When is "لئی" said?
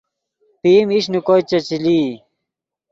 1.83-2.03